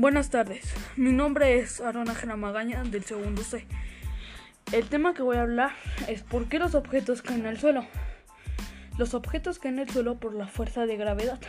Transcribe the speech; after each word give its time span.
Buenas 0.00 0.30
tardes, 0.30 0.62
mi 0.94 1.10
nombre 1.10 1.58
es 1.58 1.80
Arona 1.80 2.14
Magaña 2.36 2.84
del 2.84 3.02
segundo 3.02 3.42
C. 3.42 3.66
El 4.70 4.88
tema 4.88 5.12
que 5.12 5.24
voy 5.24 5.38
a 5.38 5.42
hablar 5.42 5.72
es 6.06 6.22
por 6.22 6.48
qué 6.48 6.60
los 6.60 6.76
objetos 6.76 7.20
caen 7.20 7.46
al 7.46 7.58
suelo. 7.58 7.84
Los 8.96 9.14
objetos 9.14 9.58
caen 9.58 9.80
al 9.80 9.90
suelo 9.90 10.20
por 10.20 10.34
la 10.36 10.46
fuerza 10.46 10.86
de 10.86 10.96
gravedad, 10.96 11.40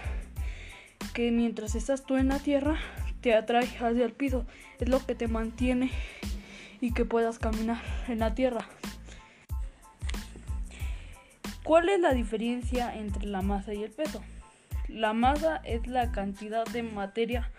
que 1.14 1.30
mientras 1.30 1.76
estás 1.76 2.04
tú 2.04 2.18
en 2.18 2.30
la 2.30 2.40
tierra 2.40 2.80
te 3.22 3.36
atrae 3.36 3.66
hacia 3.66 4.04
el 4.04 4.14
piso, 4.14 4.48
es 4.80 4.90
lo 4.90 5.06
que 5.06 5.14
te 5.14 5.28
mantiene 5.28 5.92
y 6.82 6.92
que 6.92 7.06
puedas 7.06 7.38
caminar 7.38 7.84
en 8.08 8.18
la 8.18 8.34
tierra. 8.34 8.68
¿Cuál 11.62 11.90
es 11.90 12.00
la 12.00 12.14
diferencia 12.14 12.98
entre 12.98 13.28
la 13.28 13.44
masa 13.44 13.76
y 13.76 13.84
el 13.84 13.92
peso? 13.92 14.24
La 14.90 15.14
masa 15.14 15.62
es 15.64 15.86
la 15.88 16.12
cantidad 16.12 16.66
de 16.66 16.84
materia 16.84 17.52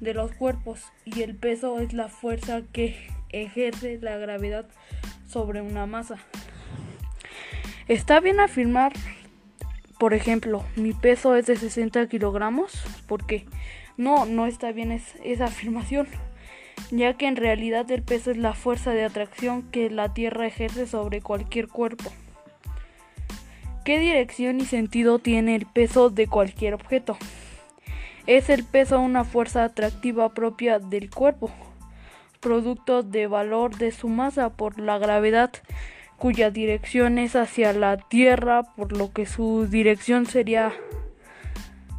de 0.00 0.12
los 0.12 0.32
cuerpos 0.32 0.92
y 1.04 1.22
el 1.22 1.36
peso 1.36 1.78
es 1.78 1.92
la 1.92 2.08
fuerza 2.08 2.62
que 2.72 2.96
ejerce 3.30 3.98
la 4.02 4.16
gravedad 4.16 4.66
sobre 5.26 5.62
una 5.62 5.86
masa. 5.86 6.16
Está 7.86 8.20
bien 8.20 8.40
afirmar, 8.40 8.92
por 9.98 10.14
ejemplo, 10.14 10.64
mi 10.74 10.92
peso 10.92 11.36
es 11.36 11.46
de 11.46 11.56
60 11.56 12.08
kilogramos, 12.08 12.84
porque 13.06 13.46
no, 13.96 14.26
no 14.26 14.46
está 14.46 14.72
bien 14.72 14.90
esa 14.90 15.44
afirmación, 15.44 16.08
ya 16.90 17.14
que 17.14 17.26
en 17.26 17.36
realidad 17.36 17.88
el 17.90 18.02
peso 18.02 18.32
es 18.32 18.36
la 18.36 18.54
fuerza 18.54 18.90
de 18.90 19.04
atracción 19.04 19.70
que 19.70 19.90
la 19.90 20.12
Tierra 20.12 20.46
ejerce 20.46 20.86
sobre 20.86 21.20
cualquier 21.20 21.68
cuerpo. 21.68 22.10
¿Qué 23.84 23.98
dirección 23.98 24.62
y 24.62 24.64
sentido 24.64 25.18
tiene 25.18 25.54
el 25.54 25.66
peso 25.66 26.08
de 26.08 26.26
cualquier 26.26 26.72
objeto? 26.72 27.18
Es 28.26 28.48
el 28.48 28.64
peso 28.64 28.98
una 28.98 29.24
fuerza 29.24 29.62
atractiva 29.62 30.32
propia 30.32 30.78
del 30.78 31.10
cuerpo, 31.10 31.50
producto 32.40 33.02
de 33.02 33.26
valor 33.26 33.76
de 33.76 33.92
su 33.92 34.08
masa 34.08 34.48
por 34.48 34.80
la 34.80 34.96
gravedad, 34.96 35.52
cuya 36.16 36.50
dirección 36.50 37.18
es 37.18 37.36
hacia 37.36 37.74
la 37.74 37.98
Tierra, 37.98 38.62
por 38.74 38.96
lo 38.96 39.12
que 39.12 39.26
su 39.26 39.66
dirección 39.66 40.24
sería 40.24 40.72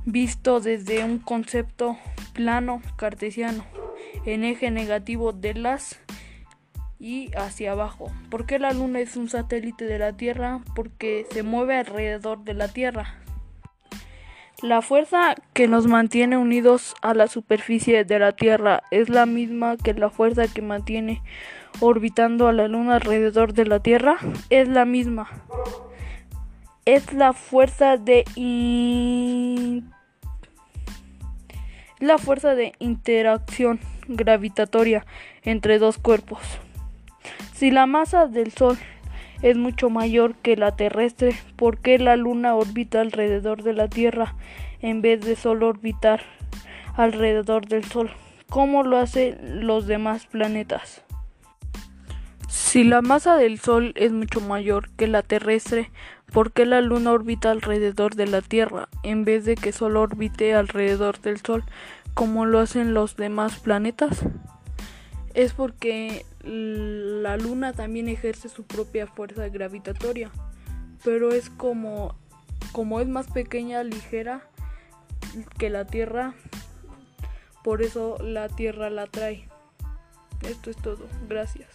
visto 0.05 0.61
desde 0.61 1.03
un 1.03 1.19
concepto 1.19 1.99
plano 2.33 2.81
cartesiano 2.95 3.63
en 4.25 4.43
eje 4.43 4.71
negativo 4.71 5.33
de 5.33 5.53
las 5.53 5.99
y 6.99 7.31
hacia 7.35 7.73
abajo. 7.73 8.11
¿Por 8.29 8.45
qué 8.45 8.59
la 8.59 8.73
Luna 8.73 8.99
es 8.99 9.17
un 9.17 9.29
satélite 9.29 9.85
de 9.85 9.99
la 9.99 10.13
Tierra? 10.13 10.61
Porque 10.75 11.25
se 11.31 11.43
mueve 11.43 11.77
alrededor 11.77 12.43
de 12.43 12.53
la 12.53 12.67
Tierra. 12.67 13.15
La 14.61 14.81
fuerza 14.81 15.35
que 15.53 15.67
nos 15.67 15.85
mantiene 15.85 16.37
unidos 16.37 16.95
a 17.01 17.13
la 17.13 17.27
superficie 17.27 18.05
de 18.05 18.19
la 18.19 18.31
Tierra 18.31 18.83
es 18.89 19.09
la 19.09 19.25
misma 19.25 19.75
que 19.75 19.93
la 19.93 20.09
fuerza 20.09 20.47
que 20.47 20.61
mantiene 20.61 21.21
orbitando 21.81 22.47
a 22.47 22.53
la 22.53 22.69
Luna 22.69 22.95
alrededor 22.95 23.53
de 23.53 23.65
la 23.65 23.81
Tierra. 23.81 24.17
Es 24.49 24.69
la 24.69 24.85
misma. 24.85 25.29
Es 26.85 27.11
la 27.13 27.33
fuerza 27.33 27.97
de 27.97 28.23
la 31.99 32.17
fuerza 32.17 32.55
de 32.55 32.73
interacción 32.79 33.79
gravitatoria 34.07 35.05
entre 35.43 35.79
dos 35.79 35.97
cuerpos. 35.97 36.39
Si 37.55 37.71
la 37.71 37.85
masa 37.85 38.27
del 38.27 38.51
Sol 38.51 38.77
es 39.41 39.55
mucho 39.55 39.89
mayor 39.89 40.35
que 40.35 40.57
la 40.57 40.75
terrestre, 40.75 41.37
¿por 41.55 41.77
qué 41.77 41.97
la 41.97 42.17
Luna 42.17 42.53
orbita 42.53 42.99
alrededor 42.99 43.63
de 43.63 43.71
la 43.71 43.87
Tierra 43.87 44.35
en 44.81 45.01
vez 45.01 45.21
de 45.21 45.37
solo 45.37 45.69
orbitar 45.69 46.21
alrededor 46.97 47.65
del 47.65 47.85
Sol? 47.85 48.11
¿Cómo 48.49 48.83
lo 48.83 48.97
hacen 48.97 49.65
los 49.65 49.87
demás 49.87 50.25
planetas? 50.25 51.01
Si 52.49 52.83
la 52.83 53.01
masa 53.01 53.37
del 53.37 53.57
Sol 53.57 53.93
es 53.95 54.11
mucho 54.11 54.41
mayor 54.41 54.89
que 54.97 55.07
la 55.07 55.21
terrestre, 55.21 55.91
¿por 56.33 56.51
qué 56.51 56.65
la 56.65 56.81
Luna 56.81 57.13
orbita 57.13 57.51
alrededor 57.51 58.15
de 58.15 58.27
la 58.27 58.41
Tierra 58.41 58.89
en 59.03 59.23
vez 59.23 59.45
de 59.45 59.55
que 59.55 59.71
solo 59.71 60.01
orbite 60.01 60.53
alrededor 60.55 61.21
del 61.21 61.37
Sol 61.37 61.63
como 62.15 62.45
lo 62.45 62.59
hacen 62.59 62.93
los 62.93 63.15
demás 63.15 63.59
planetas? 63.59 64.25
Es 65.35 65.51
porque 65.51 66.25
la 66.41 67.35
luna 67.35 67.73
también 67.73 68.07
ejerce 68.07 68.47
su 68.47 68.63
propia 68.63 69.05
fuerza 69.05 69.49
gravitatoria, 69.49 70.31
pero 71.03 71.33
es 71.33 71.49
como, 71.49 72.15
como 72.71 73.01
es 73.01 73.07
más 73.09 73.27
pequeña, 73.27 73.83
ligera 73.83 74.47
que 75.57 75.69
la 75.69 75.83
Tierra, 75.83 76.33
por 77.65 77.81
eso 77.81 78.17
la 78.21 78.47
Tierra 78.47 78.89
la 78.89 79.03
atrae. 79.03 79.49
Esto 80.41 80.69
es 80.69 80.77
todo. 80.77 81.05
Gracias. 81.27 81.67